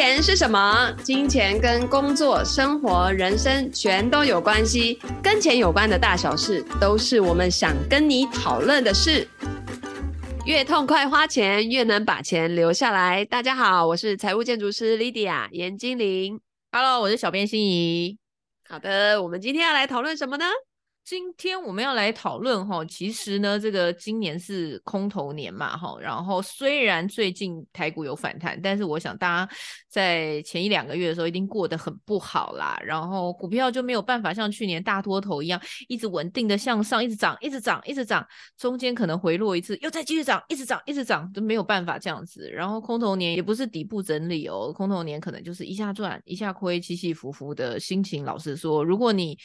[0.00, 0.90] 钱是什么？
[1.04, 4.98] 金钱跟工作、生活、人生全都有关系。
[5.22, 9.28] 跟钱有关的大小事，都是我们想跟你讨论的事。
[10.46, 13.22] 越痛快花钱，越能把钱留下来。
[13.26, 16.40] 大家好，我是财务建筑师 Lydia 严金玲。
[16.72, 18.16] Hello，我是小编心仪。
[18.66, 20.46] 好的，我们今天要来讨论什么呢？
[21.02, 29.52] 今天我们要来讨论哈，其实呢，这个今年是空头年嘛哈，然后虽然最近台股有反弹，但是我想大家
[29.88, 38.24] 在前一两个月的时候一定过得很不好啦，然后股票就没有办法像去年大多头一样一直稳定的向上，一直涨，一直涨，一直涨，
[38.56, 42.48] 中间可能回落一次，又再继续涨，一直涨，一直涨，都没有办法这样子。
[42.48, 48.24] 然后空头年也不是底部整理哦，空头年可能就是一下赚一下亏，起起伏伏的心情。
[48.24, 49.36] 老实说，如果你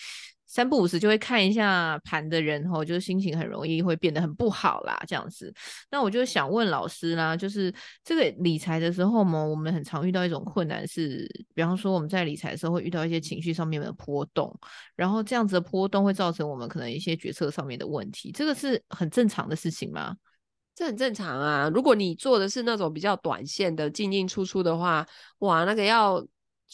[0.48, 5.54] 三不五时就会看一下盘的人，吼，就是心情很容易会变得很不好啦，这样子。
[5.90, 14.56] 那我就想问老师啦，就是这个理财的时候嘛，我们很常遇到一种困难是，比方说我们在理财的时候会遇到一些情绪上面的波动，
[14.96, 20.16] 然后这样子的波动会造成我们可能一些决策上面的问题，这个是很正常的事情吗？
[20.76, 21.70] 这很正常啊。
[21.74, 25.06] 如果你做的是那种比较短线的进进出出的话，
[25.40, 26.26] 哇，那个要。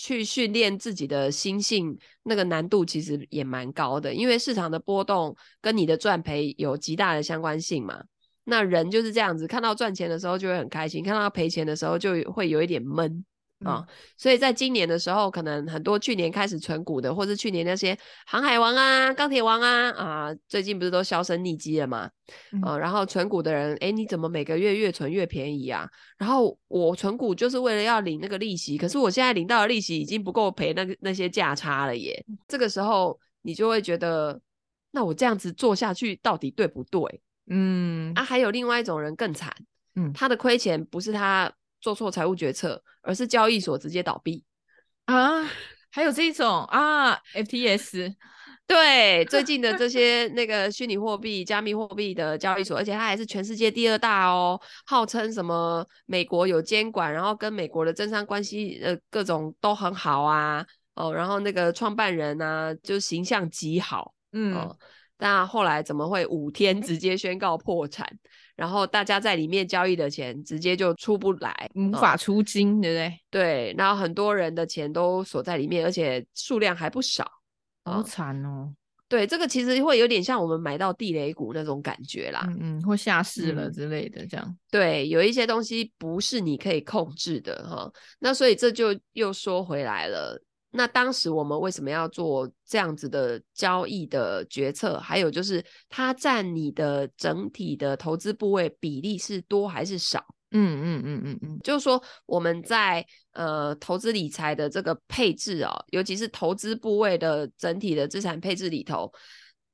[0.04, 8.04] 去训练自己的心性，那个难度其实也蛮高的，因为市场的波动跟你的赚赔有极大的相关性嘛。
[8.46, 13.24] 那人就是这样子，看到赚钱的时候就会很开心，看到赔钱的时候就会有一点闷。
[13.64, 22.09] 啊、哦，所以在今年的时候，可能很多去年开始存股的，或是去年那些航海王啊、钢铁王啊，啊，最近不是都销声匿迹了吗？
[22.54, 25.88] 嗯、呃，然后存股的人，哎，你怎么每个月越存越便宜啊？
[26.17, 32.26] 然后我存股就是为了要领那个利息，可是我现在领到的利息已经不够赔那个那些价差了耶。
[32.48, 34.42] 这个时候你就会觉得，
[34.92, 37.22] 那我这样子做下去到底对不对？
[37.50, 39.54] 嗯，啊，还有另外一种人更惨，
[39.95, 41.52] 嗯，他的亏钱不是他。
[41.82, 44.44] 做错财务决策，而是交易所直接倒闭
[45.06, 45.44] 啊？
[45.92, 48.16] 还有这种啊？FTS
[48.66, 64.54] 对，最近的这些那个虚拟货币、加密货币的交易所，而且它还是全世界第二大哦，号称什么美国有监管，然后跟美国的政商关系呃各种都很好啊哦，然后那个创办人呢、啊、就形象极好，嗯。
[64.55, 64.78] 哦
[65.23, 68.10] 那后来怎么会五天直接宣告破产？
[68.61, 73.20] 然后大家在里面交易的钱直接就出不来，无法出金，嗯、对不对？
[73.32, 77.27] 对，然后很多人的钱都锁在里面，而且数量还不少，
[77.86, 78.72] 好惨哦。
[79.10, 84.58] 对，这个其实会有点像我们买到地雷股那种感觉啦，嗯嗯，或下市了之类的这样。
[84.70, 87.92] 对，有一些东西不是你可以控制的哈。
[88.20, 90.39] 那所以这就又说回来了。
[90.71, 94.98] 那当时我们为什么要做这样子的交易的决策？
[94.99, 100.26] 还有就是它占你的整体的投资部位比例是多还是少？
[100.54, 109.11] 嗯嗯嗯嗯嗯，就是说我们在呃投资理财的这个配置哦，尤其是投资部位的整体的资产配置里头，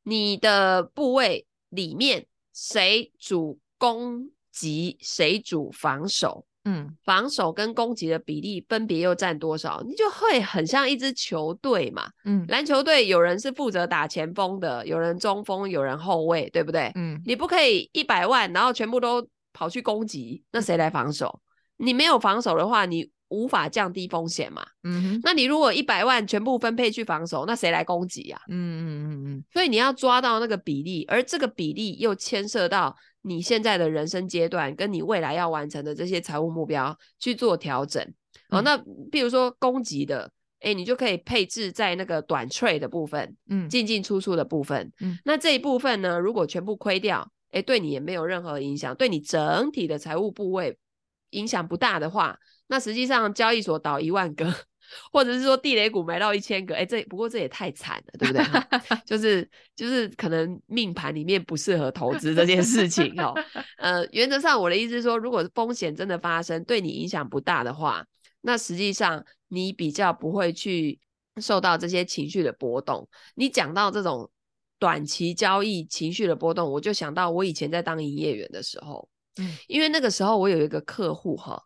[0.02, 2.26] 你的部位里面
[2.56, 6.47] 谁主攻击，谁主防守？
[6.70, 9.82] 嗯，防守跟攻击的比例分别又占多少？
[9.88, 12.10] 你就会很像一支球队嘛。
[12.26, 16.92] 嗯，篮球队有人是负责打前锋的，有人中锋，有人后卫，对不对？
[16.96, 21.40] 嗯，你不可以一百万，然后全部都跑去攻击，那谁来防守？
[21.78, 24.66] 你没有防守的话，你无法降低风险嘛。
[24.84, 28.38] 嗯哼，那你如果一百万全部分配去防守，那谁来攻击呀？
[28.50, 32.94] 嗯嗯嗯嗯，所以你要抓到那个比例，而这个比例又牵涉到。
[33.28, 38.02] 你现在的人生阶段，跟你未来要完成的这些财务目标去做调整。
[38.50, 38.78] 好、那
[39.12, 50.78] 比如说攻击的，哎，你就可以配置在那个短 trade 的部分，嗯，进进出出的部分，嗯，那这一部分呢，如果全部亏掉，哎，对你也没有任何影响，对你整体的财务部位
[51.32, 54.54] 影响不大的话，那实际上交易所倒一万个。
[55.12, 58.44] 或者是说地雷股买到一千个，哎、欸，这不过这也太惨了，对不对？
[59.06, 63.34] 就是就是可能命盘里面不适合投资这件事情哦。
[63.78, 68.06] 呃，原则上我的意思是说，如果风险真的发生，对你影响不大的话，
[68.42, 71.00] 那实际上你比较不会去
[71.42, 73.08] 受到这些情绪的波动。
[73.36, 74.30] 你讲到这种
[74.80, 79.08] 短期交易情绪的波动，我就想到我以前在当营业员的时候，
[79.40, 81.62] 嗯，因为那个时候我有一个客户哈。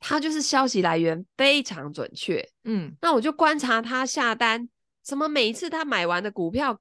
[0.00, 4.68] 他就是消息来源非常准确，嗯，那我就观察他下单，
[5.04, 6.80] 什么每一次他买完的股票，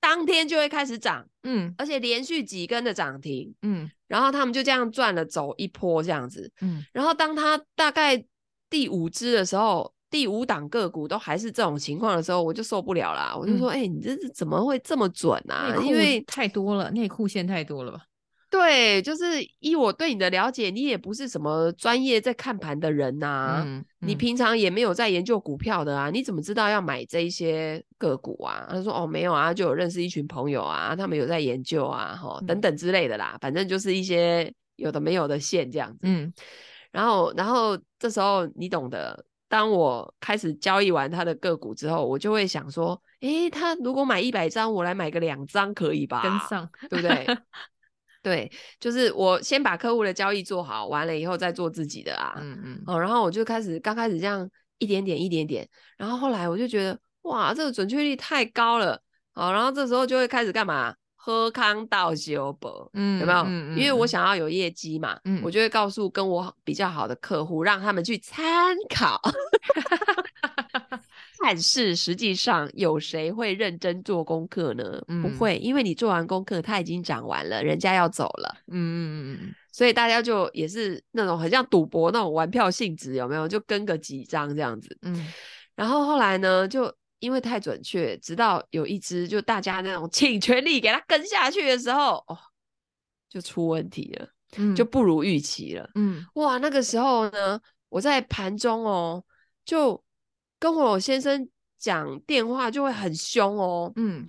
[0.00, 8.24] 当天就会开始涨，嗯，而且连续几根的涨停，嗯，然后他们就这样赚了走一波这样子，嗯，然后当他大概
[8.70, 15.76] 第五只的时候，第五档个股都还是这种情况的时候，我就受不了啦，我就说，哎、嗯欸，你这是怎么会这么准啊？
[15.84, 18.00] 因为太多了，内裤线太多了吧？
[18.48, 19.24] 对，就是
[19.58, 28.66] 依我对你的了解，你也不是什么专业在看盘的人呐、啊嗯，嗯，你平常也没有在研究股票的啊，你怎么知道要买这一些个股啊？
[28.70, 36.32] 他说哦，没有啊，就有认识一群朋友啊，他们有在研究啊，吼，等等之类的啦，反正就是一些有的没有的线这样子，嗯，
[36.92, 46.22] 然后，然后这时候你懂得，当我开始交易完他的个股之后，我就会想说，诶，他如果买一百张，我来买个两张可以吧？
[46.22, 47.26] 跟上，对不对？
[48.26, 48.50] 对，
[48.80, 52.34] 就是我先把客户的交易做好，完了以后再做自己的啊。
[52.38, 52.82] 嗯嗯。
[52.84, 59.00] 哦，然后我就开始刚开始这样一点点一点点，然后后来我就觉得哇，这个准确率太高了。
[59.34, 60.92] 哦，然后这时候就会开始干嘛？
[61.14, 63.38] 喝康道修博，嗯，有没有？
[63.42, 63.78] 嗯嗯。
[63.78, 69.20] 因为我想要有业绩嘛，嗯，我就会告诉跟我比较好的客户，让他们去参考。
[71.38, 75.02] 但是实际上有谁会认真做功课呢？
[75.08, 78.56] 嗯、不会，因为你做完功课，他已经讲完了，人家要走了。
[78.68, 83.46] 嗯嗯嗯，所以大家就也是那种很像赌博那种玩票性质，有没有？
[83.46, 84.96] 就跟个几张这样子。
[85.02, 85.26] 嗯，
[85.74, 92.38] 然后后来呢，就因为太准确，直到有一只就大家那种倾全力给他跟下去的时候，哦，
[93.28, 95.90] 就出问题了，嗯、就不如预期了。
[95.96, 97.60] 嗯，哇，那个时候呢，
[97.90, 99.22] 我在盘中哦，
[99.64, 100.02] 就。
[100.72, 101.48] 跟我先生
[101.78, 104.28] 讲电话就会很凶哦，嗯，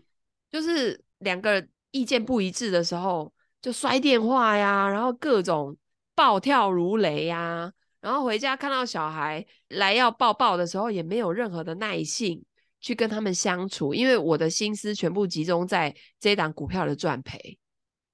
[0.52, 5.76] 就是两个意见不一致的时候就摔电话呀，然后各种
[6.14, 12.44] 暴跳如雷呀，然后回家看到小孩来要抱抱的时候，也没有任何的耐性
[12.80, 17.58] 去跟他们相处，因为我的心思全部集中在这一档股票的赚赔。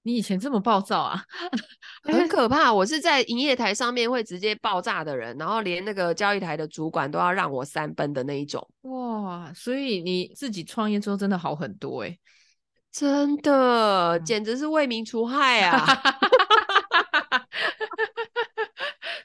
[0.04, 1.24] 你以前这么暴躁啊？
[2.04, 2.72] 很可怕！
[2.72, 8.68] 我是在营业台上面会直接爆炸的人，然后连那个交易台的主管都要让我三分的那一种。
[8.82, 9.52] 哇！
[9.56, 12.20] 所以你自己创业之后真的好很多欸，
[12.92, 15.86] 真的，简直是为民除害啊！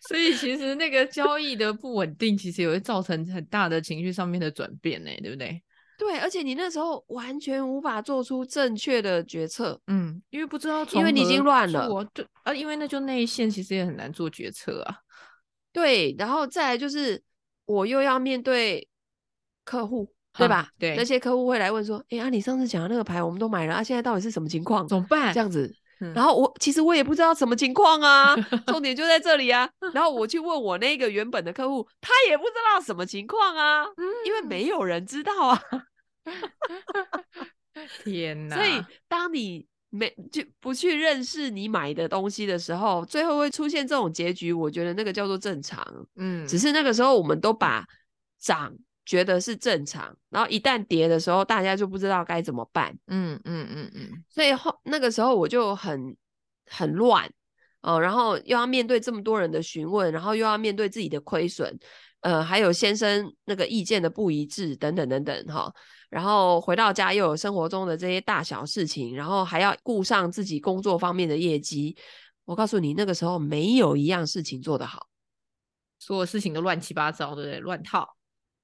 [0.08, 5.60] 所以其实那个交易的不稳定，其实也会造成很大的情绪上面的转变呢，对不对？
[5.98, 14.98] 对，而且你那时候完全无法做出正确的决策，嗯，因为不知道，因为你已经乱了，对啊，因为那就内线其实也很难做决策啊，
[15.74, 17.20] 对，然后再来就是
[17.66, 18.88] 我又要面对
[19.64, 20.70] 客户，对吧？
[20.78, 24.86] 对，那些客户会来问说，哎啊，你上次讲的那个牌我们都买了啊，现在到底是什么情况？
[24.86, 25.34] 怎么办？
[25.34, 25.74] 这样子。
[26.14, 28.36] 然后我其实我也不知道什么情况啊，
[28.66, 29.68] 重 点就在这里啊。
[29.92, 33.84] 然后我去问我那个原本的客户，他也不知道什么情况啊，
[34.24, 35.62] 因为没有人知道啊。
[38.04, 38.56] 天哪！
[38.56, 44.52] 所以当你没就不去认识你买的东西的时候，最后会出现这种结局。
[44.52, 45.82] 我觉得那个叫做正常。
[46.16, 47.84] 嗯，只是那个时候我们都把
[48.38, 48.72] 涨。
[49.08, 52.94] 觉得是正常，然后一旦跌的时候，大家就不知道该怎么办。
[53.06, 56.14] 嗯嗯嗯嗯，所以后那个时候我就很
[56.66, 57.26] 很乱
[57.80, 61.74] 哦，然后又要面对这么多人的询问，然后又要面对自己的亏损，
[62.20, 65.74] 呃，还有先生那个意见的不一致等等等等哈、哦，
[66.10, 71.96] 然后回到家又有生活中的这些大小事情，然后还要顾上自己工作方面的业绩。
[72.44, 75.06] 我告诉你，那个时候没有一样事情做得好，
[75.98, 77.60] 所有事情都乱七八糟，对不对？
[77.60, 78.17] 乱套。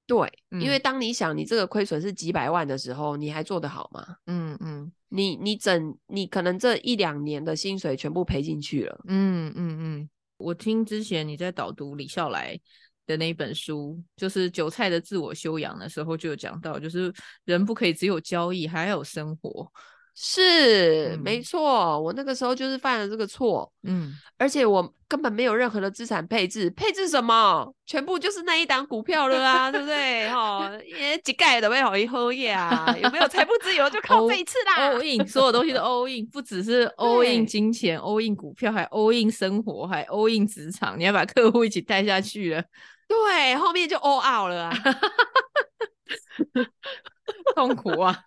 [0.06, 4.16] 对，因为当你想你这个亏损是几百万的时候，嗯、你还做得好吗？
[4.26, 9.00] 嗯嗯，你你整你可能这一两年的薪水全部赔进去了。
[9.08, 12.58] 嗯嗯嗯，我听之前你在导读李笑来
[13.06, 17.12] 的那一本书，就是韭菜的自我修养的时候，就有讲到，就是
[17.46, 19.72] 人不可以只有交易，还要有生活。
[20.16, 27.74] 是、嗯、没错，我那个时候就是犯了这个错，嗯，而且我根本没有任何的资产配置，配置什么？
[27.84, 30.28] 全部就是那一档股票了啊，对不对？
[30.28, 42.62] 哈，也几盖的为好一喝呀，有没有财富自由就靠这一次啦？all in，所有东西都 all in，不只是 all in 金钱，all in 股票，还 all in 生活，还 all in 职场，你要把客户一起带下去了，
[43.08, 44.76] 对，后面就 all out 了啊，
[47.56, 48.24] 痛苦啊。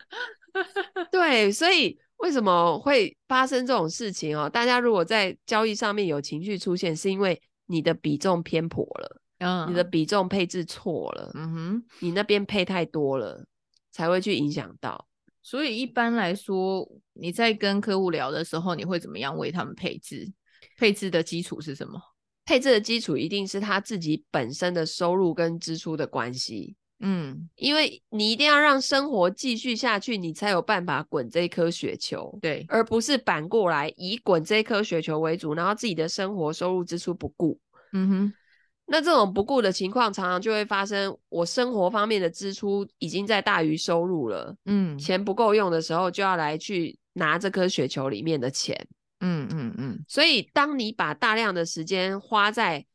[1.11, 4.49] 对，所以为什么会发生这种事情哦？
[4.49, 13.45] 大家如果在交易上面有情绪出现，是因为你的比重偏颇了，嗯，你的比重配置错了，嗯哼，你那边配太多了，
[13.91, 15.07] 才会去影响到。
[15.43, 20.31] 所以一般来说，你在跟客户聊的时候，你会怎么样为他们配置？
[20.77, 22.01] 配置的基础是什么？
[22.45, 26.75] 配置的基础一定是他自己本身的收入跟支出的关系。
[26.99, 37.59] 嗯，因为你一定要让生活继续下去，你才有办法滚这颗雪球，对，而不是反过来以滚这颗雪球为主，然后自己的生活收入支出不顾。
[37.93, 38.33] 嗯哼，
[38.87, 41.15] 那这种不顾的情况，常常就会发生。
[41.29, 48.75] 我生活方面的支出已经在大于收入了，嗯，钱不够用的时候，就要来去拿这颗雪球里面的钱。
[49.19, 50.03] 嗯嗯嗯。
[50.07, 52.85] 所以，当你把大量的时间花在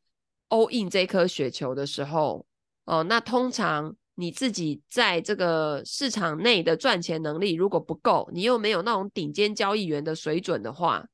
[0.49, 2.45] all in 这颗雪球的时候，
[2.85, 11.05] 哦、那通常你自己在这个市场内的赚钱能力如果不够，你又没有那种顶尖交易员的水准的话，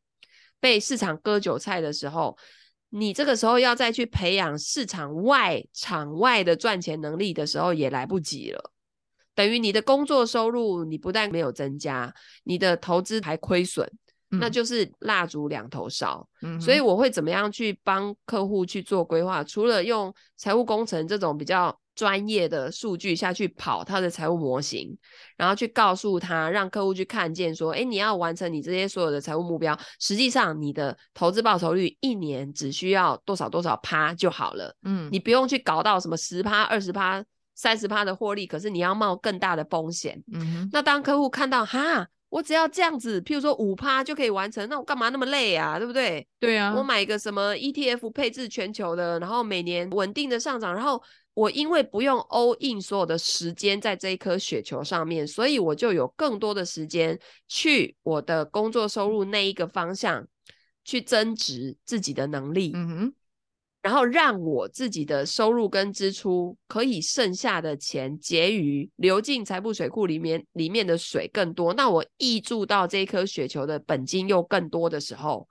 [0.60, 2.38] 被市场割韭菜的时候，
[2.90, 8.72] 你这个时候要再去培养市场外场外的赚钱能力的时候，也来不及了。
[9.36, 13.90] 等于你的工作收入，你不但没有增加，你的投资还亏损，
[14.32, 16.28] 嗯、那就是蜡烛两头烧。
[16.42, 19.44] 嗯、所以我会怎么样去帮客户去做规划？
[19.44, 24.98] 除了用财务工程这种比较专业的数据下去跑他的财务模型，
[25.36, 34.76] 然后去告诉他，让客户去看见说，哎，你要完成你这些所有的财务目标，实际上你的投资报酬率一年只需要多少多少趴就好了。
[34.84, 37.24] 嗯，你不用去搞到什么十趴、二十趴。
[37.56, 40.24] 三十趴的获利，可是你要冒更大的风险。
[40.32, 45.78] 嗯，那当客户看到哈，我只要这样子，譬如说五趴就可以完成，那我干嘛那么累啊？
[45.80, 46.28] 对不对？
[46.40, 51.02] 对啊，我买一个什么 ETF 配置全球的，然后每年稳定的上涨，然后
[51.34, 60.28] 我因为不用 all in 所有的时间在这一颗雪球上面，所以我就有更多的时间去我的工作收入那一个方向
[60.86, 62.72] 去增值自己的能力。
[62.76, 63.14] 嗯哼。
[63.82, 75.48] 然后让我自己的收入跟支出可以剩下的钱结余流进财富水库里面，里面的水更多，那我挹注到这颗雪球的本金又更多的时候，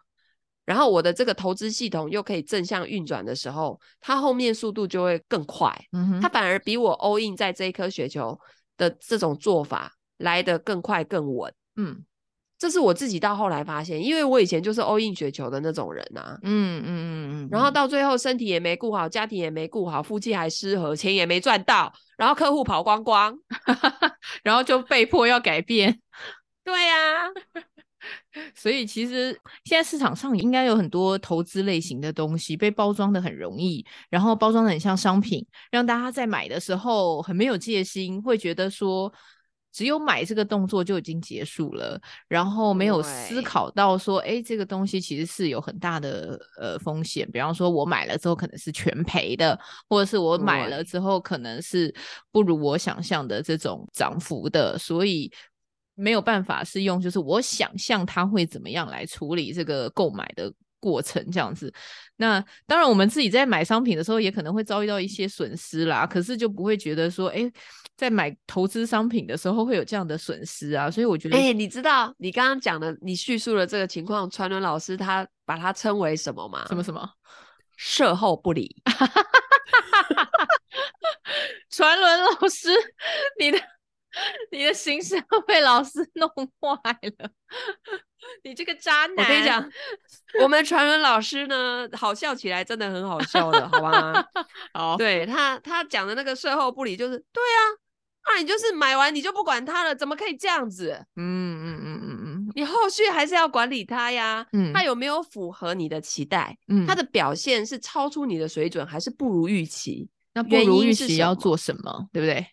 [0.66, 5.74] 然后我的这个投资系统又可以正向运转的时候，它后面速度就会更快。
[5.92, 8.38] 嗯哼，它反而比我 all in 在这一颗雪球
[8.76, 11.50] 的这种做法来得更快更稳。
[11.76, 12.04] 嗯。
[12.58, 23.38] 这是我自己到后来发现，因为我以前就是 all in 雪球的那种人啊，嗯嗯嗯嗯，然后到最后身体也没顾好，家庭也没顾好，夫妻还失和，钱也没赚到，然后客户跑光光，
[24.42, 26.00] 然后就被迫要改变。
[26.64, 27.30] 对呀、啊，
[28.56, 39.12] 所以其实现在市场上应该有很多投资类型的东西被包装的很容易，然后包装的很像商品，让大家在买的时候很没有戒心，会觉得说。
[39.72, 47.30] 只有买这个动作就已经结束了，然后没有思考到说，哎，这个东西其实是有很大的呃风险。
[47.30, 49.58] 比方说，我买了之后可能是全赔的，
[49.88, 51.94] 或者是我买了之后可能是
[52.32, 55.30] 不如我想象的这种涨幅的，所以
[55.94, 61.72] 没有办法是用就是我想象它会怎么样来处理这个购买的过程这样子。
[62.16, 67.50] 那当然，我们自己在买商品的时候也可能会遭遇到一些损失啦，可是就不会觉得说，哎。
[67.98, 76.64] 在买投资商品的时候会有这样的损失啊，所以我觉得，哎、欸，你知道你刚刚讲的，你叙述的这个情况，传伦老师他把它称为什么吗？
[76.68, 77.10] 什么什么？
[77.76, 78.80] 售后不理。
[81.70, 82.68] 传伦老师，
[83.40, 83.58] 你的
[84.52, 86.30] 你的形象被老师弄
[86.60, 86.78] 坏
[87.18, 87.28] 了，
[88.42, 89.16] 你这个渣男！
[89.16, 89.70] 我跟你讲，
[90.42, 94.24] 我们传伦老师呢，好笑起来真的很好笑的，好吧？
[94.74, 97.60] 好，对他他讲的那个售后不理，就是对啊。
[98.30, 101.02] 那、啊、你就是买完你就不管他了，怎么可以这样子？
[101.16, 104.46] 嗯嗯嗯嗯嗯，你后续还是要管理他呀。
[104.52, 106.54] 嗯，他有没有符合你的期待？
[106.68, 110.10] 嗯，他的表现是超出你的水准，还是不如预期？
[110.34, 112.06] 那不如预期要做什么？
[112.12, 112.46] 对不对？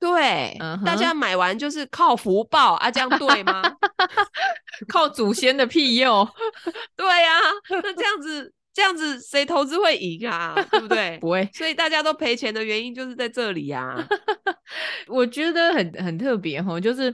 [0.00, 3.62] 对，嗯、大家买完就是靠福报啊，这样对吗？
[4.88, 6.28] 靠祖先的庇佑？
[6.96, 7.42] 对呀、啊，
[7.82, 8.52] 那这样子。
[8.74, 10.54] 这样子谁投资会赢啊？
[10.70, 11.18] 对不对？
[11.20, 14.06] 不会，所以大家都赔钱的原因就是在这里呀、 啊。
[15.08, 17.12] 我觉得很很特别哈，就是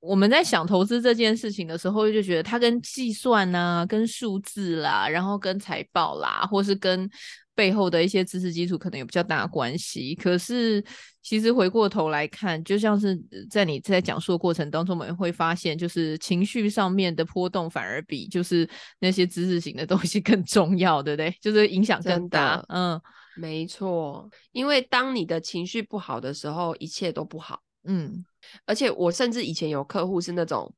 [0.00, 7.08] 我们在想投资这件事情的时候，就觉得它跟计算啊、跟数字啦，然后跟财报啦，或是跟。
[7.54, 10.80] 背后的一些知识基础可能有比较大的关系，可是
[11.20, 21.36] 其实回过头来看，就像是在你在讲述的过程当中，我们会发现，就是情绪上面的波动反而比就是那些知识型的东西 更重要，对不对？
[21.40, 22.64] 就是影响更大。
[22.68, 23.00] 嗯，
[23.36, 27.60] 没错，因为当你的情绪不好的时候，一切都不好。
[27.88, 28.24] 嗯，
[28.66, 30.72] 而且我甚至以前有客户是那种，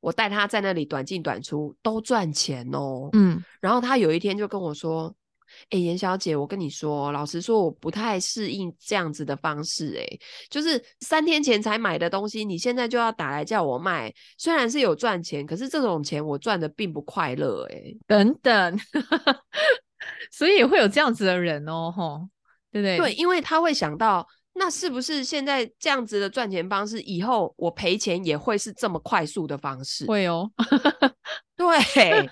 [0.00, 3.10] 我带他在那里短进短出都赚钱哦。
[3.12, 5.14] 嗯，然后他有一天就跟我说。
[5.70, 9.94] 哎，严小姐，我跟你说，老实说，我不太适应这样子的方式。
[9.96, 10.18] 哎，
[10.50, 17.68] 就是三天前才买的东西，你现在就要打来叫我卖，虽然是有赚钱，可是这种钱我赚的并不快乐。
[17.70, 18.80] 哎，等等，
[20.32, 22.28] 所以也会有这样子的人哦，吼，
[22.72, 22.98] 对不对？
[22.98, 30.06] 对，因为他会想到，那是不是现在这样子的赚钱方式，以后我赔钱也会是这么快速的方式？
[30.06, 30.50] 会哦，
[31.56, 32.30] 对。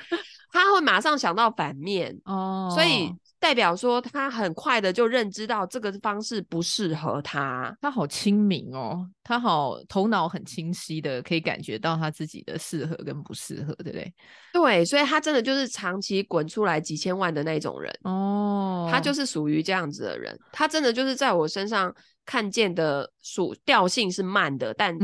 [0.54, 7.74] 他会马上想到反面 哦，所以代表说他很快的就认知到这个方式不适合他。
[7.80, 14.14] 他好清明哦，他好头脑很清晰的，可以感觉到他自己的适合跟不适合，对不对？
[14.52, 20.38] 对，所以他真的就是长期滚出来几千万的那种人哦，他就是属于这样子的人。
[20.52, 21.90] 他真的就是在我身上
[22.24, 24.96] 看见的属调性是慢的，但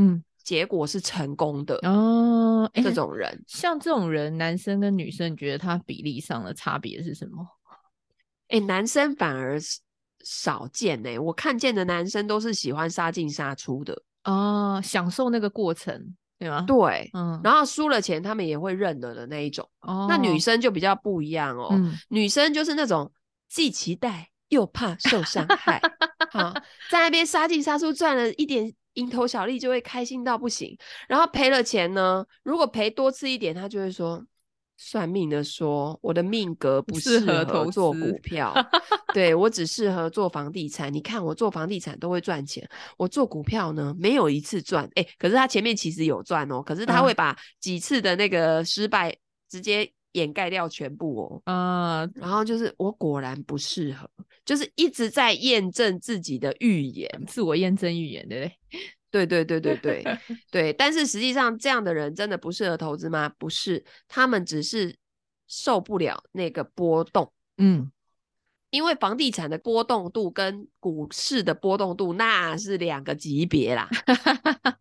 [0.42, 2.70] 结果是成功的哦。
[2.74, 7.46] 这种人，欸，像这种人，男生跟女生，你觉得他比例上的差别是什么？
[8.48, 9.58] 哎、欸，男生反而
[10.24, 16.62] 少见哎、欸，我看见的男生都是喜欢杀进杀出的哦，享受那个过程，对吗？
[16.66, 19.68] 对，嗯，然后输了钱他们也会认了的那一种。
[19.80, 23.10] 哦，那女生就比较不一样哦，嗯、女生就是那种
[23.48, 25.80] 既期待又怕受伤 害，
[26.30, 26.52] 好，
[26.90, 30.76] 在那边杀进杀出赚了一点蝇头小利就会开心到不行，
[31.08, 34.24] 然后赔了钱呢，如果赔多次一点，他就会说。
[34.80, 38.54] 算命的说，我的命格不适合做股票，
[39.12, 40.94] 对，我只适合做房地产。
[40.94, 42.64] 你看我做房地产都会赚钱，
[42.96, 44.84] 我做股票呢没有一次赚。
[44.94, 49.12] 哎、欸，可是他前面其实有赚哦，可是他会把几次的那个失败
[49.50, 51.42] 直接掩盖掉全部哦。
[51.44, 54.08] 啊、嗯，然后就是我果然不适合，
[54.44, 58.58] 就是一直在验证自己的预言，自我验证预言，对不对？
[59.10, 60.04] 对对对对对
[60.52, 63.28] 对，但是实际上这样的人真的不适合投资吗？
[63.38, 64.94] 不是，他们只是
[65.46, 67.32] 受不了那个波动。
[67.56, 67.90] 嗯。
[68.70, 73.88] 因为房地产的波动度跟股市的波动度那是两个级别啦，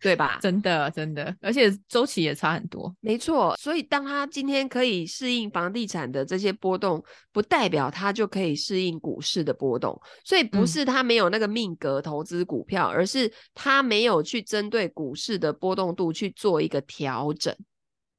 [0.02, 0.38] 对吧？
[0.42, 2.94] 真的真的，而且周期也差很多。
[3.00, 7.02] 没错，所以当他今天可以适应房地产的这些波动，
[7.32, 10.00] 不代表他就可以适应股市的波动。
[10.26, 17.56] 所以不是他没有那个命格投资股票，嗯，而是他没有去针对股市的波动度去做一个调整。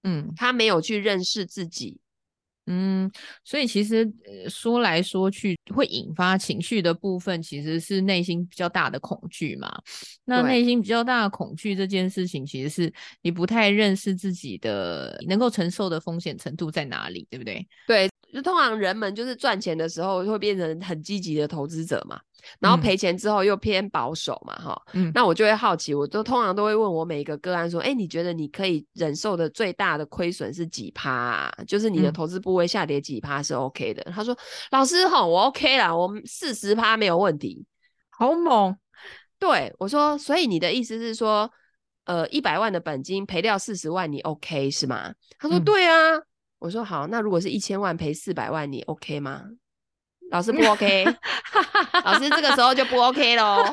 [0.04, 2.00] 嗯，他没有去认识自己。
[2.70, 3.10] 嗯，
[3.44, 9.72] 所以其实、呃、说来说去，会引发情绪的部分，其实是内心比较大的恐惧嘛。
[10.26, 17.66] 那内心比较大的恐惧这件事情，其实是你不太认识自己的能够承受的风险程度在哪里，对不对？
[17.86, 22.20] 对，就通常人们就是赚钱的时候会变成很积极的投资者嘛。
[22.60, 31.54] 然后赔钱之后又偏保守嘛，哈、嗯，那我就会好奇，我都通常都会问我每一个个案说，哎，你觉得你可以忍受的最大的亏损是几趴啊？
[31.66, 34.02] 就是你的投资部位下跌几趴是 OK 的？
[34.06, 34.36] 嗯、他说，
[34.70, 37.64] 老师哈，我 OK 啦，我四十趴没有问题，
[38.10, 38.76] 好猛。
[39.38, 41.48] 对，我说，所以你的意思是说，
[42.06, 45.12] 呃，一百万的本金赔掉四十万，你 OK 是吗？
[45.38, 46.16] 他说，对啊。
[46.16, 46.22] 嗯、
[46.58, 49.44] 我说好，那如果是一千万赔四百万，你 OK 吗？
[50.30, 51.04] 老师不 OK，
[52.04, 53.64] 老师这个时候就不 OK 喽。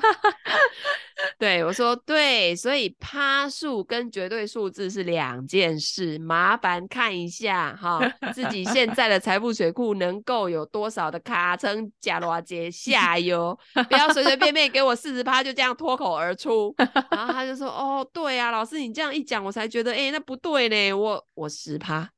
[1.39, 7.99] 对，我说对，所以趴数跟绝对数字是两件事，麻烦看一下哈，
[8.33, 13.57] 自己现在的财富水库能够有多少的卡称加罗杰下游，
[13.89, 16.73] 不要随随便便给我四十趴就这样脱口而出。
[17.09, 22.09] 然后他就说：“哦，对啊，老师你这样一讲，我才觉得，哎、欸，那不对呢，我我十趴。”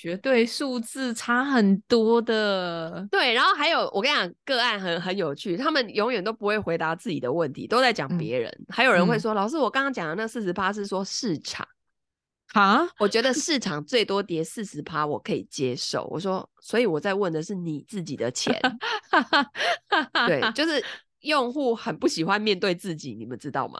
[0.00, 3.34] 绝对数字差很多的，对。
[3.34, 8.66] 然后还有，我跟你讲，个案很很有趣，他们永远都不会回答自己的问题，都在讲别人、嗯。
[8.70, 11.68] 还有人会说：“嗯、老师，我刚刚讲的那四十趴是说市场
[12.54, 12.88] 啊？
[12.98, 18.58] 我觉得市场最多跌四十趴，我可以接受。”我说：“所以我在问的是你自己的钱。”
[20.26, 20.82] 对，就是
[21.20, 23.78] 用户很不喜欢面对自己，你们知道吗？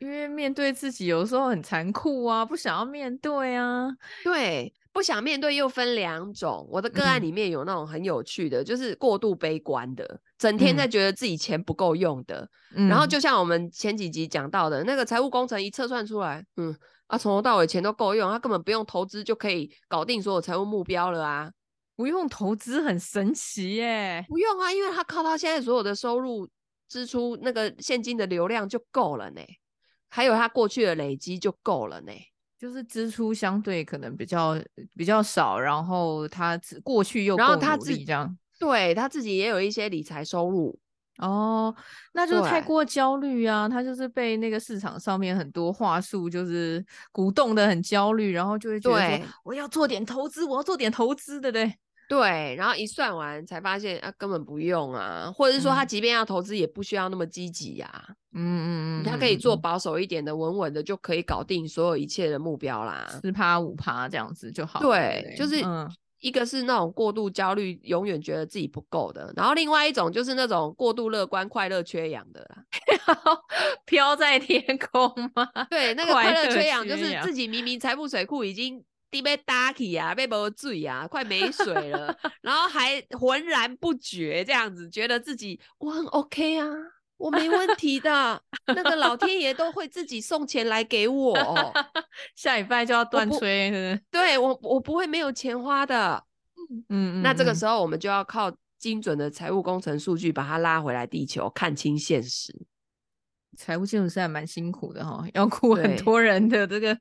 [0.00, 3.88] 因为面对自己有时候很残酷啊，不想要面对啊。
[4.24, 4.74] 对。
[4.92, 12.88] 不想面对又分两种，我的个案里面有那种很有趣的，嗯、就是过度悲观的，整天在觉得自己钱不够用的、嗯。
[12.88, 16.76] 然后就像我们前几集讲到的那个财务工程一测算出来，嗯
[17.06, 21.50] 啊，从头到尾钱都够用，他根本不用投资就可以搞定所有财务目标了啊！
[21.94, 26.48] 不用投资很神奇耶，不用啊，因为他靠他现在所有的收入
[26.88, 29.40] 支出那个现金的流量就够了呢，
[30.08, 32.12] 还有他过去的累积就够了呢。
[32.62, 34.56] 就是支出相对可能比较
[34.96, 40.78] 比较少，然后他过去又够努力这样，对他自己也有一些理财收入。
[41.18, 41.74] 哦，
[42.14, 51.74] 那就太过焦虑啊，他就是被那个市场上面很多话术就是鼓动的很焦虑，然后就会觉得我要做点投资，我要做点投资，对不对？
[52.12, 58.04] 对，然后一算完才发现啊，根本不用啊，或者是说他即便要投资，也不需要那么积极呀、啊。
[58.34, 58.68] 嗯嗯
[59.00, 64.80] 嗯，他可以做保守一点的，稳稳的就可以搞定所有一切的目标啦，四趴五趴这样子就好。
[64.80, 65.64] 对，就是
[66.20, 72.62] 一个是那种过度焦虑，永远觉得自己不够的，然后另外一种就是那种过度乐观、快乐缺氧的啦，
[73.86, 75.48] 飘在天空吗？
[75.70, 78.84] 对，那个快乐缺氧就是自己明明财富水库已经。
[79.12, 86.66] 地被打起啊，被没醉啊，快没水了， 然后还浑然不觉这样子，觉得自己我很 OK 啊，
[87.18, 91.36] 我没问题的，那个老天爷都会自己送钱来给我，
[92.34, 96.24] 下礼拜就要断炊，我对我我不会没有钱花的，
[96.56, 102.66] 嗯，嗯，嗯，那这个时候我们就要靠精准的财务工程数据把它拉回来地球，看清现实。
[103.58, 106.96] 财务建筑师还蛮辛苦的哈，要顾很多人的这个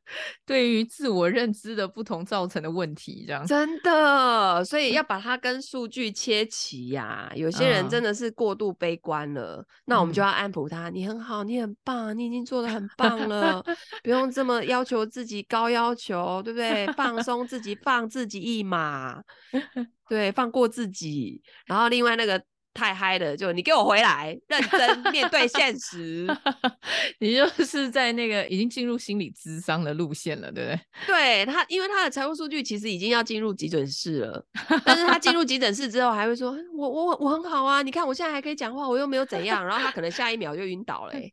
[0.46, 7.32] 对于自我认知的不同造成的问题，这样真的，所以要 把它跟数据切齐呀、啊。
[7.36, 13.64] 有些人真的是过度悲观了，嗯、那我们就要安抚他：你很好，你很棒，你已经做的很棒了，
[14.04, 16.86] 不用这么要求自己高要求，对不对？
[16.94, 19.22] 放松自己，放自己一马，
[20.10, 21.42] 对，放过自己。
[21.66, 22.44] 然后另外那个。
[22.74, 26.26] 太嗨了，就你给我回来，认真面对现实。
[27.20, 30.80] 你就是在那个已经进入心理咨商的路线了，对不对？
[31.06, 34.46] 对他，因为他的财务数据其实已经要进入急诊室了，
[34.86, 41.32] 但是他进入急诊室之后还会说：“我我我很好啊，你看我现在还可以讲话，我又没有怎样。”然后他可能下一秒就晕倒了、欸。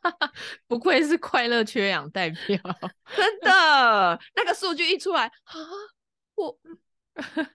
[0.68, 2.58] 不愧是快乐缺氧代表，
[3.16, 5.54] 真的，那个数据一出来啊，
[6.34, 6.58] 我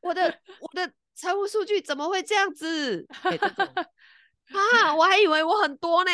[0.01, 0.23] 我的
[0.59, 0.91] 我的。
[1.21, 3.05] 财务数据怎么会这样子？
[3.23, 3.37] 欸、
[4.57, 6.09] 啊，我还以为我很多呢。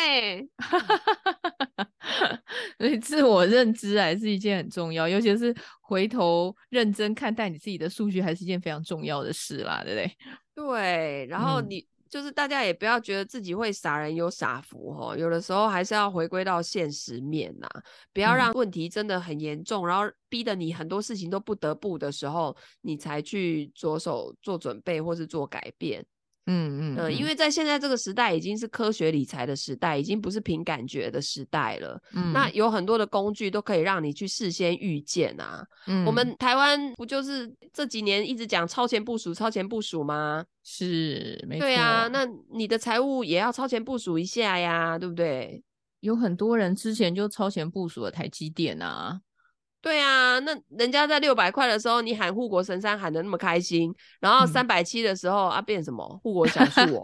[2.76, 10.14] 所以自我认知还是一件很重要，尤其是回头认真看待你自己的数据，还是一件非常重要的事啦，对不对？
[10.54, 11.78] 对，然后你。
[11.78, 17.68] 嗯就是大家也不要觉得自己会傻人有傻福哦，有的时候还是要回归到现实面呐，
[18.12, 26.04] 不要让问题真的很严重，嗯，然后逼得你很多事情都不得不的时候，你才去着手做准备或是做改变。
[26.48, 32.00] 嗯嗯嗯，因为在现在这个时代已经是科学理财的时代，已经不是凭感觉的时代了。
[32.14, 35.62] 嗯，那有很多的工具都可以让你去事先预见啊。
[35.86, 40.44] 嗯，我们台湾不就是这几年一直讲超前部署、超前部署吗？
[40.64, 41.66] 是，没错。
[41.66, 45.62] 对啊，那你的财务也要超前部署一下呀，对不对？
[46.00, 49.20] 有很多人之前就超前部署了台积电啊。
[49.88, 57.02] 对啊，那人家在六百块的时候，你喊护国神山喊的那么开心，然后三百七的时候、嗯、啊，变什么护国小树哦，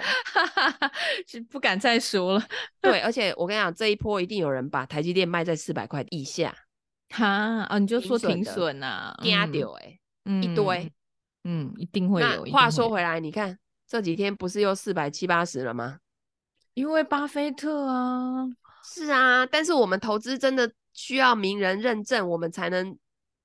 [1.26, 2.44] 是不敢再说了。
[2.82, 6.54] 对，而且我跟你讲，这一波一定有人把台积电卖在四百块以下。
[7.08, 9.98] 哈啊，你就说停损呐，跌掉哎，
[10.42, 10.92] 一堆，
[11.44, 12.44] 嗯，一定会有。
[12.52, 16.00] 话说回来，你看这几天不是又四百七八十了吗？
[16.74, 18.44] 因为巴菲特啊，
[18.84, 20.70] 是啊，但是我们投资真的。
[20.94, 22.96] 需要名人认证，我们才能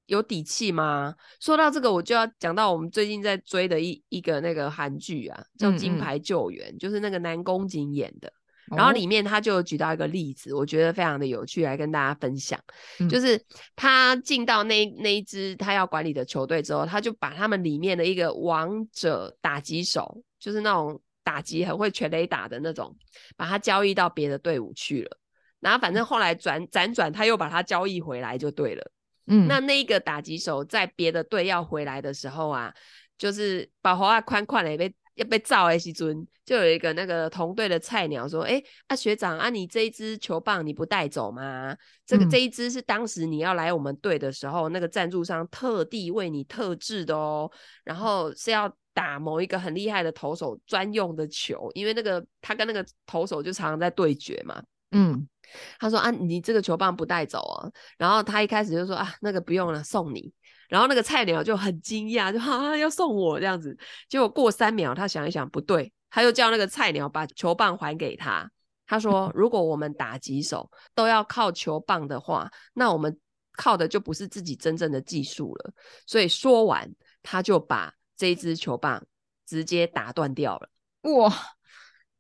[0.06, 1.14] 有底气吗？
[1.42, 8.32] 说到这个，我就要讲到我们最近在追的一一个那个韩剧啊，叫《金牌救援》，嗯嗯，就是那个南宫瑾演的。
[8.76, 12.60] 然后里面他就举到一个例子，我觉得非常的有趣，来跟大家分享。
[13.00, 13.44] 嗯、就是
[13.76, 22.96] 他进到那那一支他要管理的球队之后，他就把他们里面的一个王者打击手，就是那种打击很会全垒打的那种，
[23.36, 25.19] 把他交易到别的队伍去了。
[25.60, 28.92] 然后反正后来转辗转，他又把他交易回来就对了。
[29.28, 32.74] 嗯，那那个打击手在别的队要回来的时候啊，
[33.18, 41.76] 就是把华宽宽的被要被造的时阵，就有一个那个同队的菜鸟说：“哎，啊学长啊，你这一支球棒你不带走吗？
[42.06, 47.52] 这个、嗯、这一支是当时你要来我们队的时候，那个赞助商特地为你特制的哦，
[47.84, 55.28] 然后是要打某一个很厉害的投手专用的球，因为那个他跟那个投手就常常在对决嘛。”嗯。
[55.80, 57.68] 他说啊，你这个球棒不带走啊？
[57.98, 60.32] 然后他一开始就说啊，那个不用了，送你。
[60.68, 63.76] 然后那个菜鸟就很惊讶，就啊要送我这样子。
[64.08, 68.48] 结果过三秒，他想一想不对，他又叫那个菜鸟把球棒还给他。
[68.86, 73.20] 他说，如果我们打几手都要靠球棒的话，那我们
[73.54, 75.74] 靠的就不是自己真正的技术了。
[76.06, 76.88] 所以说完，
[77.24, 79.04] 他就把这一支球棒
[79.48, 80.70] 直接打断掉了。
[81.12, 81.34] 哇！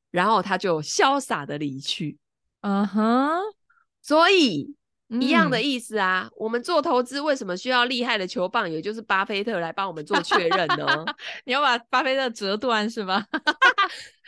[0.09, 2.17] 然后他就潇洒的离去。
[2.61, 3.41] 嗯哼，
[4.01, 4.75] 所以
[5.07, 6.29] 一样的意思啊。
[6.29, 11.05] 嗯、我们做投资为什么需要厉害的球棒，也就是巴菲特来帮我们做确认呢？
[11.45, 13.25] 你要把巴菲特折断是吗？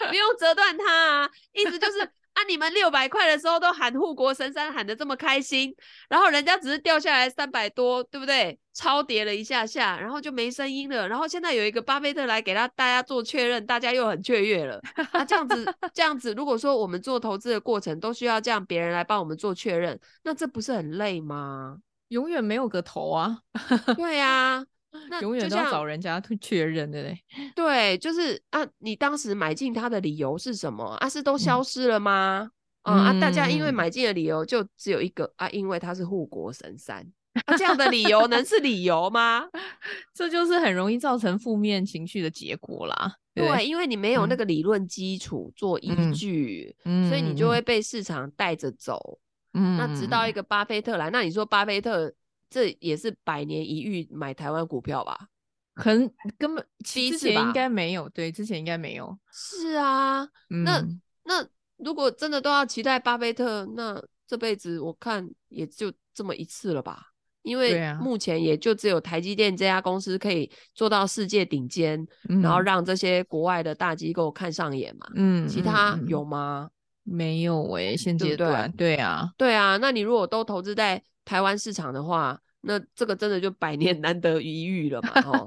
[0.09, 2.11] 不用折断他啊，意思就是。
[2.41, 2.43] 啊！
[2.47, 5.73] 你们六百块的时候都喊护国神山喊的这么开心，
[6.09, 8.57] 然后人家只是掉下来三百多，对不对？
[8.73, 11.07] 超跌了一下下，然后就没声音了。
[11.07, 14.81] 然后现在有一个巴菲特来给他大家做确认，大家又很雀跃了。
[15.11, 21.77] 啊，这样子，这样子，如果说我们做投资的过程都需要这样别人来帮我们做确认，那这不是很累吗？
[22.07, 23.39] 永远没有个头啊！
[23.95, 24.65] 对呀、啊。
[25.09, 27.17] 那永远都要找人家 去确认的嘞。
[27.55, 30.83] 对，就是啊，你当时买进它的理由是什么？
[30.99, 32.51] 啊，是都消失了吗？
[32.83, 37.05] 嗯、啊，大家因为买进的理由就只有一个啊，因为它是护国神山。
[37.45, 39.47] 啊，这样的理由能是理由吗？
[40.13, 43.15] 这就是很容易造成负面情绪的结果啦。
[43.33, 49.19] 对，对，因为你没有那个理论基础做依据，嗯，所以你就会被市场带着走。
[49.53, 52.11] 嗯，那直到一个巴菲特来，那你说巴菲特
[52.51, 55.17] 这也是百年一遇买台湾股票吧？
[55.73, 59.17] 可能根本之前应该没有，对，之前应该没有。
[59.31, 60.85] 是啊，嗯、那
[61.23, 67.07] 那如果真的都要期待巴菲特，那这辈子我看也就这么一次了吧？
[67.43, 75.07] 因为目前也就只有台积电这家公司可以做到世界顶尖，嗯，然后让这些国外的大机构看上眼嘛。
[75.15, 76.69] 嗯，其他有吗？
[77.03, 79.77] 没有诶、欸，现阶段对，对啊，对啊。
[79.77, 85.45] 那你如果都投资在台湾市场的话，那这个真的就百年 难得一遇了嘛，哈，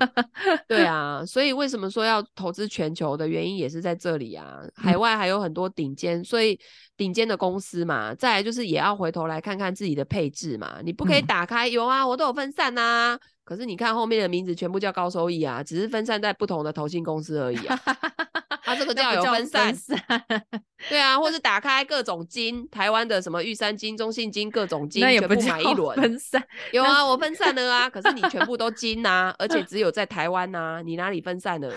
[0.67, 6.59] 对啊，所以为什么说要投资全球的原因也是在这里啊，海外还有很多顶尖，所以
[6.97, 17.79] 顶尖的公司嘛，再来就是也要回头来看看自己的配置嘛，你不可以打开，有啊，我都有分散啊，可是你看后面的名字全部叫高收益啊，只是分散在不同的投信公司而已啊。
[18.65, 20.47] 它这个叫有分散，分散
[20.89, 26.43] 对啊，或是打开各种金，台湾的什么玉山金、中信金各种金，全部买一轮分散。
[26.73, 31.71] 有啊，我分散了啊，可是你全部都 金呐、啊，而且只有在台湾呐、啊，你哪里分散了？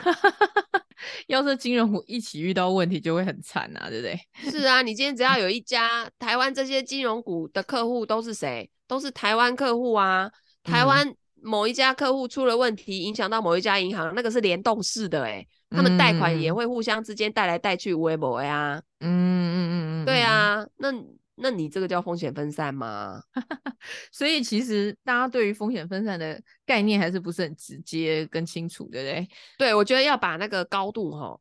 [1.28, 4.20] 要是金融股一起遇到问题，就会很惨啊，对不对？
[4.50, 8.70] 是啊，你今天只要有一家台湾这些金融股的客户都是谁？
[8.88, 10.32] 都是台湾客户啊，
[10.64, 15.48] 台湾某一家客户出了问题，影响到某一家银行，那个是联动式的、欸，诶。
[15.70, 20.94] 他们贷款也会互相之间带来带去，微博呀，嗯嗯嗯嗯，对啊，那
[21.36, 23.22] 那你这个叫风险分散吗？
[24.12, 29.30] 所以其实大家对于风险分散的概念还是不是很直接跟清楚，对不对？
[29.58, 31.40] 对，我觉得要把那个高度哈，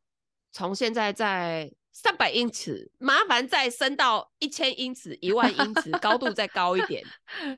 [0.51, 1.71] 从现在在。
[1.99, 7.03] 三百英尺，麻烦再升到一千英尺、一万英尺，高度再高一点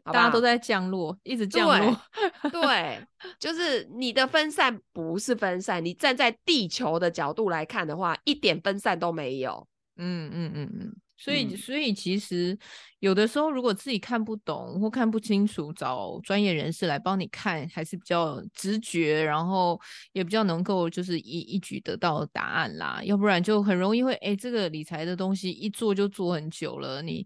[0.06, 2.02] 大家都在降落，一直降落。
[2.44, 9.68] 对，对 就是你的分散不是分散，你站在地球的角度来看的话，一点分散都没有。
[9.98, 10.96] 嗯嗯嗯嗯。
[11.20, 12.58] 所以，所以其实
[13.00, 19.80] 有的时候，如果自己看不懂或看不清楚，找专业人士来帮你看，还是比较直觉，然后
[20.14, 23.02] 也比较能够就是一一举得到答案啦。
[23.04, 27.26] 要不然就很容易会，哎，这个理财的东西一做就做很久了，你。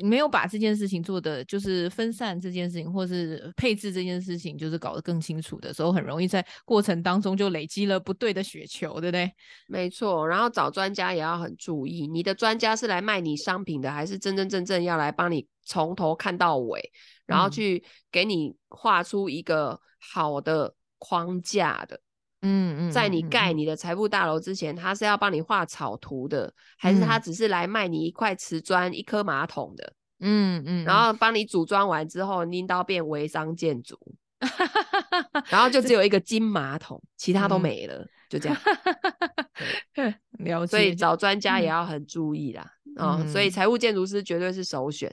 [0.00, 9.28] 你没有把这件事情做的，就是分散这件事情，或是配置这件事情，就是搞得更清楚的时候，很容易在过程当中就累积了不对的雪球，对不对？
[9.66, 10.26] 没错。
[10.26, 16.92] 然后找专家也要很注意，你的专家是来卖你商品的，还是真真正正要来帮你从头看到尾，
[17.26, 17.82] 然后去
[18.12, 22.00] 给你画出一个好的框架的。
[22.42, 29.92] 嗯嗯，在你盖你的财富大楼之前，他是要帮你画草图的，还是他只是来卖你一块瓷砖、一颗马桶的？
[30.20, 33.96] 嗯嗯，然后帮你组装完之后，拎到变微商建筑，
[35.50, 38.58] 然后就只有一个金马桶，其他都没了，嗯、就这样。
[40.38, 40.70] 了解。
[40.70, 42.68] 所以找专家也要很注意啦。
[42.96, 45.12] 哦，所以财务建筑师绝对是首选。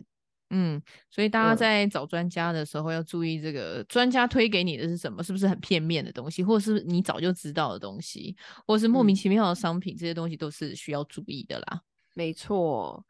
[0.58, 5.22] 嗯，所以大家在找专家的时候要注意，这个专家推给你的是什么？
[5.22, 8.34] 是不是很片面的东西，或者是你早就知道的东西，
[8.66, 9.94] 或者是莫名其妙的商品？
[9.96, 11.82] 嗯、这些东西都是需要注意的啦。
[12.14, 13.06] 没错。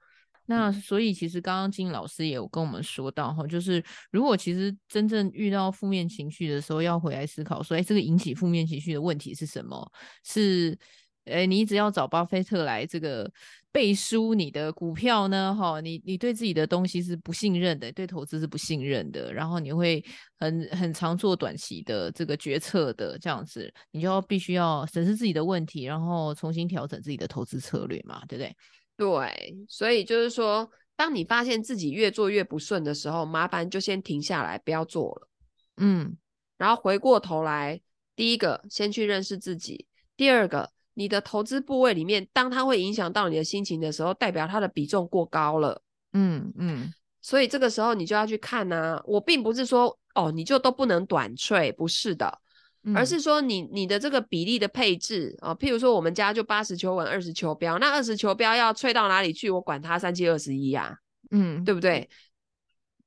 [0.48, 9.92] 那所以其实刚刚金老师也有跟我们说到哈，就是如果其实真正遇到负面情绪的时候，要回来思考说，哎，这个引起负面情绪的问题是什么？
[10.24, 10.78] 是，
[11.26, 13.32] 哎，你一直要找巴菲特来这个。
[13.72, 15.54] 背书你的股票呢？
[15.54, 20.02] 哈，你你对自己的东西是不信任的，对投资是不信任的，然后你会
[20.40, 28.56] 很很常做短期的这个决策的这样子，你就要必须要审视自己的问题，然后重新调整自己的投资策略嘛，对不对？
[28.96, 35.28] 对，所以就是说，当你发现自己越做越不顺的时候，麻烦就先停下来，不要做了，
[35.76, 36.16] 嗯，
[36.58, 37.82] 然后回过头来，
[38.16, 39.86] 第一个先去认识自己，
[40.16, 40.75] 第二个。
[40.96, 45.80] 你的投资部位里面，当它会影响到你的心情的时候，代表它的比重过高了。
[46.14, 49.00] 嗯嗯，所以这个时候你就要去看啊。
[49.06, 52.40] 我并不是说哦，你就都不能短脆，不是的，
[52.84, 59.50] 嗯、而是说你你的这个比例的配置啊，譬如说我们家就八十球稳，二十球标，那二十球标要脆到哪里去？
[59.52, 60.98] 我管它三七二十一呀，
[61.32, 62.10] 嗯，对不对？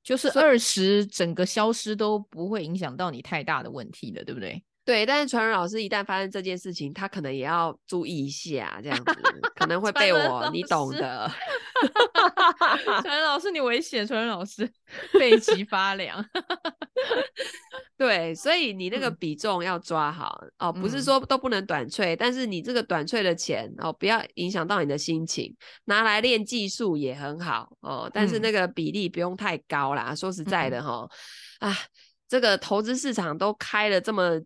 [0.02, 4.62] 就是二十整个消失都不会影响到你太大的问题的，对不对？
[4.88, 9.04] 对，但是传人老师一旦发生这件事情，他可能也要注意一下，这样子
[9.54, 11.30] 可能会被我，你懂的。
[13.02, 14.06] 传人老师，你危险！
[14.06, 14.66] 传人老师
[15.12, 16.24] 背脊发凉。
[17.98, 30.06] 对，所以你那个比重要抓好、嗯、哦，不是说都不能短脆、嗯，但是你这个短脆的钱哦，不要影响到你的心情，拿来练技术也很好哦，但是那个比例不用太高啦。
[30.08, 31.10] 嗯、说实在的哈、哦
[31.60, 31.78] 嗯，啊，
[32.26, 34.40] 这个投资市场都开了这么。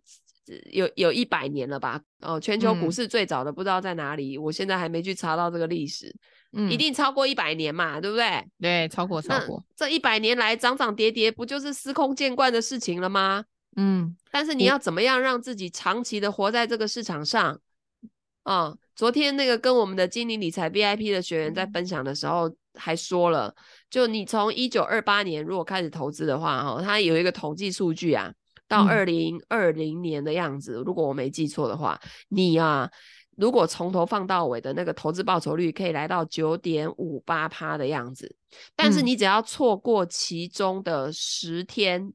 [0.70, 2.00] 有有一百年了吧？
[2.20, 6.14] 哦，全球股市最早的不知道在哪里，嗯、我现在还没去查到这个历史，
[6.52, 8.44] 嗯，一定超过一百年嘛，对不对？
[8.60, 9.64] 对，超过超过。
[9.76, 13.44] 这一百年来涨涨跌跌，不就是司空见惯的事情了吗？
[13.76, 17.60] 嗯，但是你要怎么样让自己长期的活在这个市场上？
[18.42, 23.54] 啊、哦，昨天那个跟我们的精灵理财 VIP 的学员在分享的时候还说了，
[23.88, 28.32] 就你从一九二八年如果开始投资的话，哈，他有一个统计数据啊。
[28.72, 32.90] 到二零二零年的样子，嗯，如果我没记错的话，你啊，
[33.36, 38.34] 如果从头放到尾的那个投资报酬率可以来到九点五八趴的样子，
[38.74, 42.14] 但是你只要错过其中的十天，嗯，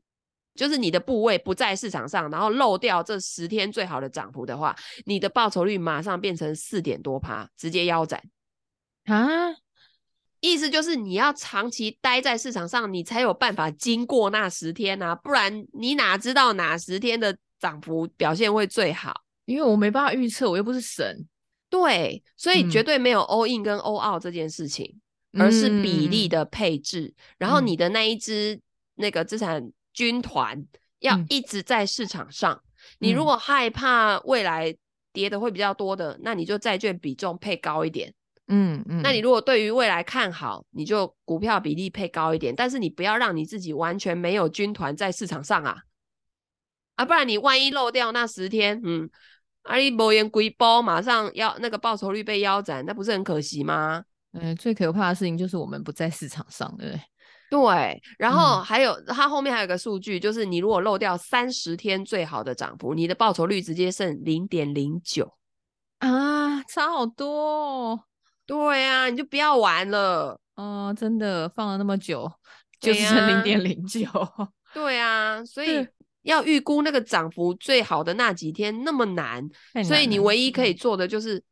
[0.55, 8.19] 就是你的部位不在市场上，然后漏掉这十天最好的涨幅的话，你的报酬率马上变成四点多趴，直接腰斩。
[9.05, 9.53] 啊！
[10.39, 19.13] 意思就是你要长期待在市场上，你才有办法经过那十天啊，不然你哪知道哪十天的涨幅表现会最好？
[19.45, 21.27] 因为我没办法预测，我又不是神。
[21.69, 24.99] 对，所以绝对没有 all in 跟 all out 这件事情，
[25.33, 27.13] 嗯、而是比例的配置。
[27.37, 28.59] 然后你的那一支
[28.95, 30.65] 那个资产军团
[30.99, 32.53] 要一直在市场上。
[32.53, 32.61] 嗯、
[32.99, 34.73] 你如果害怕未来
[35.11, 38.13] 跌的会比较多的，那你就债券比重配高一点。
[38.47, 45.77] 嗯嗯，那你如果对于未来看好，你就股票比例配高一点，但是你不要让你自己完全没有军团在市场上啊，
[46.95, 49.09] 啊，不然你万一漏掉那十天，嗯，
[49.63, 54.03] 阿里博言归包，马上要那个报酬率被腰斩，那不是很可惜吗？
[54.31, 57.01] 嗯，最可怕的事情就是我们不在市场上，对不对？
[57.49, 65.33] 对，然后还有、嗯、它后面还有个数据，就是你如果漏掉三十天最好的涨幅，你的报酬率直接剩零点零九
[65.99, 68.03] 啊，差好多哦。
[68.47, 70.39] 对呀、啊，你就不要玩了。
[70.55, 72.31] 哦，真的放了那么久，
[72.79, 74.07] 就是剩零点零九。
[74.73, 75.87] 对啊，所以
[76.23, 81.43] 要预估那个涨幅最好的那几天那么难，难，所以你唯一可以做的就是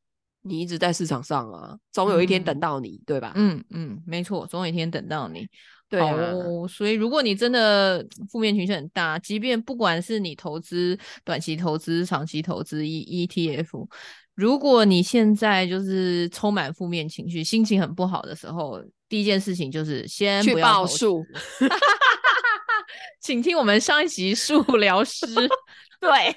[0.42, 3.34] 你一直在市场上啊，总有一天等到你，嗯、对吧？
[3.36, 5.48] 嗯嗯，没错，总有一天等到你。
[5.88, 6.34] 对啊，
[6.68, 13.88] 所以如果你真的负面情绪很大，即便不管是你投资短期投资、长期投资 E ETF。
[14.36, 21.26] 如果你现在就是充满负面情绪，心情很不好的时候，第一件事情就是先不要报数。
[23.22, 25.26] 请听我们上一集数疗师，
[26.00, 26.36] 对，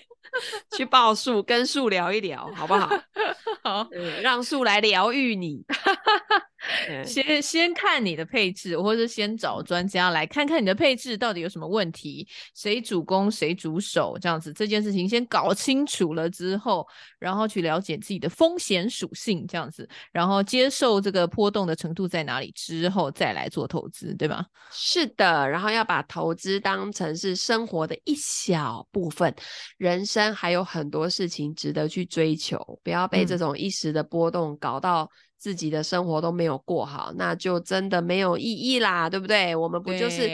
[0.76, 2.88] 去报数，跟树聊一聊，好不好？
[3.62, 3.88] 好，
[4.22, 5.64] 让树来疗愈你。
[7.04, 16.87] 先先看你的配置，或者先找专家来看看你的配置到底有什么问题，谁主攻谁主守，这样子这件事情先搞清楚了之后，
[17.18, 24.44] 然后去了解自己的风险属性，这样子，然后接受这个波动的程度在哪里之后再来做投资，对吧？
[24.70, 29.35] 是的，然后要把投资当成是生活的一小部分，
[29.78, 35.11] 人生还有很多事情值得去追求，不要被这种一时的波动搞到。
[35.38, 39.55] 自己的生活都没有过好，那就真的没有意义啦，对不对？
[39.55, 40.29] 我们不就是，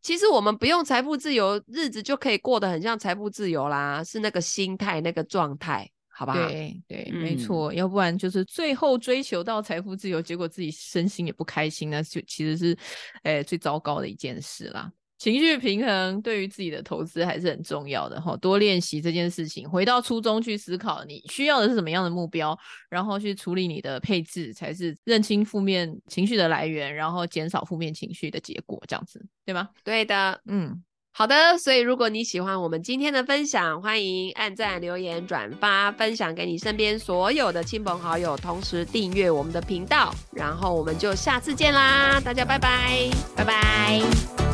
[0.00, 6.48] 其实我们不用财富自由，日子就可以过得很像财富自由啦，是那个心态、那个状态，好不好？
[6.48, 12.78] 对对，嗯、没错，要不然就是最后追求到财富自由，结果自己身心也不开心，那就其实是，
[13.24, 14.90] 诶、欸，最糟糕的一件事啦。
[15.18, 22.56] 情绪平衡对于自己的投资还是很重要的哈，多练习这件事情，回到初衷去思考，你需要的是什么样的目标，
[22.90, 29.70] 然后去处理你的配置，才是认清负面情绪的来源，然后减少负面情绪的结果，这样子，对吗？
[29.82, 31.56] 对的，嗯，好的。
[31.56, 44.45] 所以如果你喜欢我们今天的分享，欢迎按赞、留言、转发，分享给你身边所有的亲朋好友，同时订阅我们的频道，然后我们就下次见啦，大家拜拜，拜拜。